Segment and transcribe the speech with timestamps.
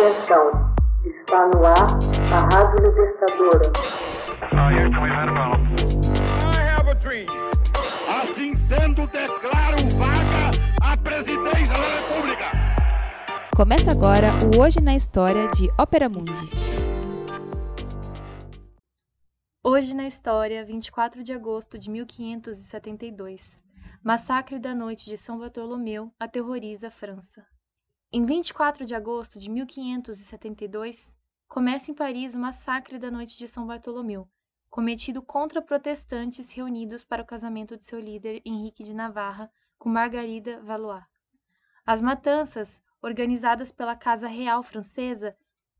[0.00, 0.74] Atenção,
[1.04, 1.76] está no ar
[2.32, 3.70] a Rádio Libertadora.
[8.08, 10.50] Assim sendo, declaro vaga
[10.80, 12.50] a presidência da República.
[13.54, 16.48] Começa agora o Hoje na História de Ópera Mundi.
[19.62, 23.60] Hoje na História, 24 de agosto de 1572.
[24.02, 27.44] Massacre da noite de São Bartolomeu aterroriza a França.
[28.12, 31.08] Em 24 de agosto de 1572,
[31.46, 34.28] começa em Paris o massacre da noite de São Bartolomeu,
[34.68, 40.60] cometido contra protestantes reunidos para o casamento de seu líder Henrique de Navarra com Margarida
[40.60, 41.04] Valois.
[41.86, 45.36] As matanças, organizadas pela Casa Real Francesa,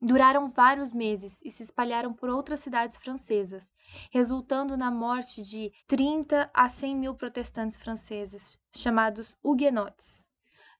[0.00, 3.70] duraram vários meses e se espalharam por outras cidades francesas,
[4.10, 10.23] resultando na morte de 30 a 100 mil protestantes franceses, chamados huguenotes.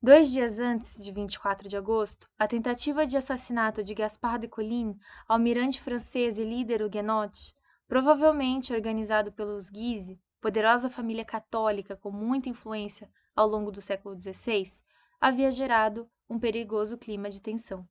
[0.05, 4.99] Dois dias antes de 24 de agosto, a tentativa de assassinato de Gaspard de Coligny,
[5.27, 7.55] almirante francês e líder huguenote,
[7.89, 14.70] provavelmente organizado pelos Guise, poderosa família católica com muita influência ao longo do século XVI,
[15.19, 17.89] havia gerado um perigoso clima de tensão.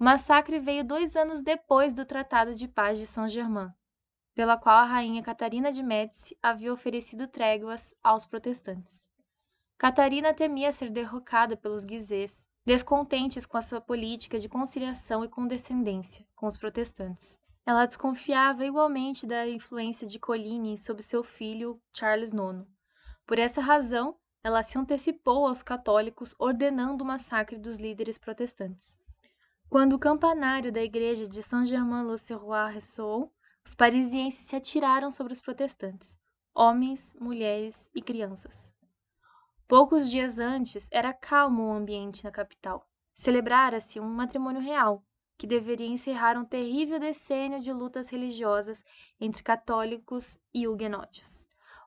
[0.00, 3.70] O massacre veio dois anos depois do Tratado de Paz de Saint-Germain,
[4.34, 9.00] pela qual a rainha Catarina de Médici havia oferecido tréguas aos protestantes.
[9.80, 16.26] Catarina temia ser derrocada pelos guisês, descontentes com a sua política de conciliação e condescendência
[16.36, 17.40] com os protestantes.
[17.64, 22.66] Ela desconfiava igualmente da influência de Coligny sobre seu filho Charles IX.
[23.26, 28.86] Por essa razão, ela se antecipou aos católicos ordenando o massacre dos líderes protestantes.
[29.70, 33.32] Quando o campanário da igreja de Saint-Germain-l'Auxerrois ressoou,
[33.64, 36.14] os parisienses se atiraram sobre os protestantes,
[36.54, 38.69] homens, mulheres e crianças.
[39.70, 42.84] Poucos dias antes, era calmo o ambiente na capital.
[43.14, 45.06] Celebrara-se um matrimônio real,
[45.38, 48.84] que deveria encerrar um terrível decênio de lutas religiosas
[49.20, 51.40] entre católicos e huguenotes.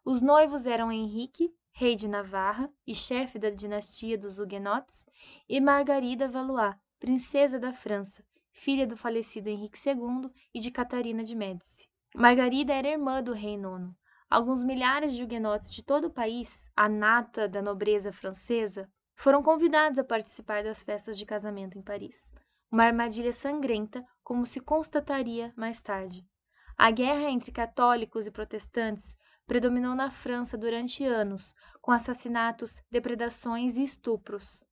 [0.06, 5.06] Os noivos eram Henrique, rei de Navarra e chefe da dinastia dos huguenotes,
[5.50, 11.36] e Margarida Valois, princesa da França, filha do falecido Henrique II e de Catarina de
[11.36, 11.90] Médici.
[12.16, 13.94] Margarida era irmã do rei Nono.
[14.34, 20.00] Alguns milhares de huguenotes de todo o país, a nata da nobreza francesa, foram convidados
[20.00, 22.28] a participar das festas de casamento em Paris.
[22.72, 26.28] Uma armadilha sangrenta, como se constataria mais tarde.
[26.76, 33.84] A guerra entre católicos e protestantes predominou na França durante anos, com assassinatos, depredações e
[33.84, 34.64] estupros.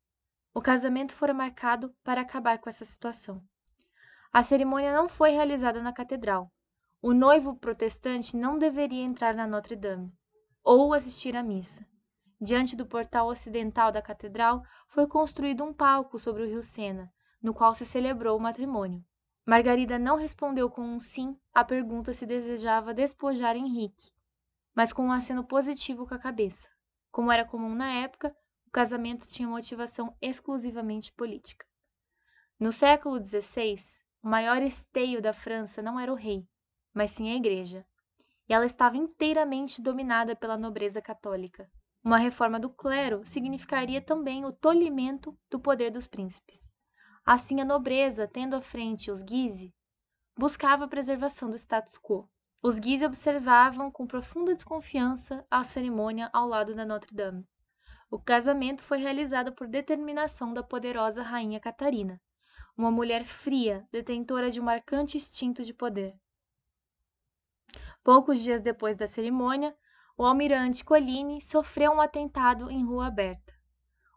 [0.55, 3.39] O casamento fora marcado para acabar com essa situação.
[4.33, 6.51] A cerimônia não foi realizada na catedral,
[7.03, 10.13] o noivo protestante não deveria entrar na Notre Dame
[10.63, 11.83] ou assistir à missa.
[12.39, 17.11] Diante do portal ocidental da catedral foi construído um palco sobre o rio Sena,
[17.41, 19.03] no qual se celebrou o matrimônio.
[19.43, 24.11] Margarida não respondeu com um sim à pergunta se desejava despojar Henrique,
[24.75, 26.69] mas com um aceno positivo com a cabeça.
[27.09, 28.35] Como era comum na época,
[28.67, 31.65] o casamento tinha motivação exclusivamente política.
[32.59, 33.83] No século XVI,
[34.21, 36.47] o maior esteio da França não era o rei,
[36.93, 37.85] mas sim a Igreja,
[38.47, 41.69] e ela estava inteiramente dominada pela nobreza católica.
[42.03, 46.59] Uma reforma do clero significaria também o tolimento do poder dos príncipes.
[47.25, 49.73] Assim, a nobreza, tendo à frente os Guise,
[50.37, 52.27] buscava a preservação do status quo.
[52.63, 57.47] Os Guise observavam com profunda desconfiança a cerimônia ao lado da Notre Dame.
[58.09, 62.19] O casamento foi realizado por determinação da poderosa rainha Catarina,
[62.75, 66.13] uma mulher fria, detentora de um marcante instinto de poder.
[68.03, 69.75] Poucos dias depois da cerimônia,
[70.17, 73.53] o almirante Coligny sofreu um atentado em rua aberta.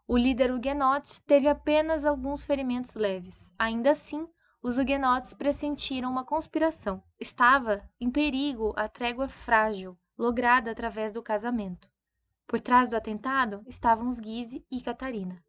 [0.07, 3.51] O líder huguenote teve apenas alguns ferimentos leves.
[3.57, 4.27] Ainda assim,
[4.61, 7.03] os huguenotes pressentiram uma conspiração.
[7.19, 11.87] Estava em perigo a trégua frágil, lograda através do casamento.
[12.47, 15.43] Por trás do atentado estavam os Guise e Catarina.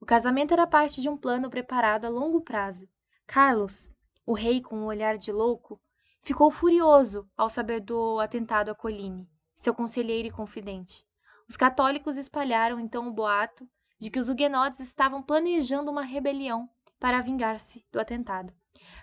[0.00, 2.88] O casamento era parte de um plano preparado a longo prazo.
[3.26, 3.90] Carlos,
[4.26, 5.80] o rei com um olhar de louco,
[6.22, 11.06] Ficou furioso ao saber do atentado a Coligny, seu conselheiro e confidente.
[11.48, 13.68] Os católicos espalharam então o boato
[13.98, 16.68] de que os huguenotes estavam planejando uma rebelião
[17.00, 18.52] para vingar-se do atentado.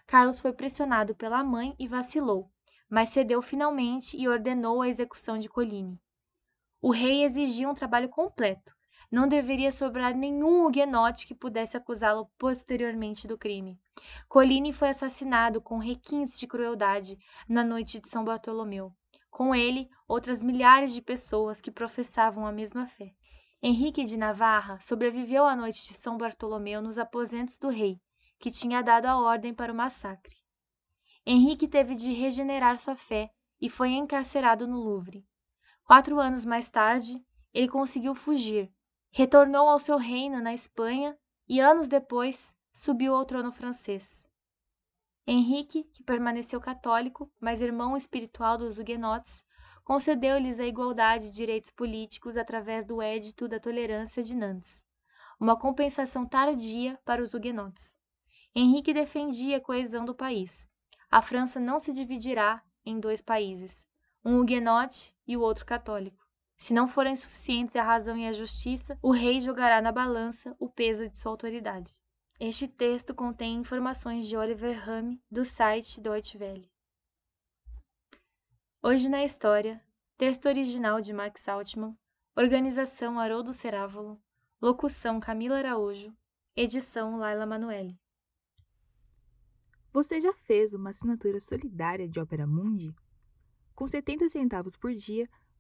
[0.06, 2.51] Carlos foi pressionado pela mãe e vacilou,
[2.89, 6.00] mas cedeu finalmente e ordenou a execução de Coligny.
[6.81, 8.75] O rei exigia um trabalho completo.
[9.12, 13.80] Não deveria sobrar nenhum huguenote que pudesse acusá-lo posteriormente do crime.
[14.28, 17.18] Coligny foi assassinado com requintes de crueldade
[17.48, 18.92] na noite de São Bartolomeu.
[19.30, 23.13] Com ele, outras milhares de pessoas que professavam a mesma fé.
[23.62, 28.00] Henrique de Navarra sobreviveu à noite de São Bartolomeu nos aposentos do rei,
[28.40, 30.36] que tinha dado a ordem para o massacre.
[31.25, 33.30] Henrique teve de regenerar sua fé
[33.60, 35.25] e foi encarcerado no Louvre.
[35.84, 37.13] Quatro anos mais tarde,
[37.54, 38.72] ele conseguiu fugir,
[39.17, 41.17] retornou ao seu reino na Espanha
[41.47, 44.25] e, anos depois, subiu ao trono francês.
[45.25, 49.45] Henrique, que permaneceu católico, mas irmão espiritual dos huguenotes,
[49.85, 54.83] concedeu-lhes a igualdade de direitos políticos através do Édito da Tolerância de Nantes,
[55.39, 57.95] uma compensação tardia para os huguenotes.
[58.53, 60.68] Henrique defendia a coesão do país.
[61.09, 63.88] A França não se dividirá em dois países,
[64.25, 66.25] um huguenote e o outro católico.
[66.57, 70.69] Se não forem suficientes a razão e a justiça, o rei jogará na balança o
[70.69, 71.94] peso de sua autoridade.
[72.40, 76.69] Este texto contém informações de Oliver Hame, do site Deutsche Welle.
[78.81, 79.84] Hoje na História,
[80.18, 81.98] texto original de Max Altman,
[82.36, 84.22] organização Haroldo Cerávolo,
[84.62, 86.16] locução Camila Araújo,
[86.56, 88.00] edição Laila Manoeli.
[89.94, 92.94] Você já fez uma assinatura solidária de Opera Mundi?
[93.74, 95.30] Com 70 centavos por dia,